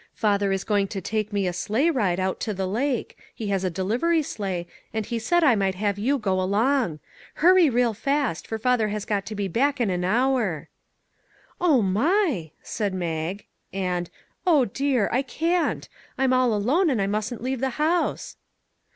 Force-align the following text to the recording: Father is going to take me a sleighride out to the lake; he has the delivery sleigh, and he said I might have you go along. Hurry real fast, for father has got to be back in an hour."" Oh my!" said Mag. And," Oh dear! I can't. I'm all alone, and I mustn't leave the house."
Father 0.15 0.51
is 0.51 0.63
going 0.63 0.87
to 0.87 0.99
take 0.99 1.31
me 1.31 1.45
a 1.45 1.51
sleighride 1.53 2.17
out 2.19 2.39
to 2.39 2.55
the 2.55 2.65
lake; 2.67 3.19
he 3.35 3.49
has 3.49 3.61
the 3.61 3.69
delivery 3.69 4.23
sleigh, 4.23 4.65
and 4.91 5.05
he 5.05 5.19
said 5.19 5.43
I 5.43 5.53
might 5.53 5.75
have 5.75 5.99
you 5.99 6.17
go 6.17 6.41
along. 6.41 6.99
Hurry 7.35 7.69
real 7.69 7.93
fast, 7.93 8.47
for 8.47 8.57
father 8.57 8.87
has 8.87 9.05
got 9.05 9.27
to 9.27 9.35
be 9.35 9.47
back 9.47 9.79
in 9.79 9.91
an 9.91 10.03
hour."" 10.03 10.69
Oh 11.61 11.83
my!" 11.83 12.49
said 12.63 12.95
Mag. 12.95 13.45
And," 13.71 14.09
Oh 14.47 14.65
dear! 14.65 15.07
I 15.11 15.21
can't. 15.21 15.87
I'm 16.17 16.33
all 16.33 16.51
alone, 16.51 16.89
and 16.89 16.99
I 16.99 17.05
mustn't 17.05 17.43
leave 17.43 17.59
the 17.59 17.69
house." 17.77 18.37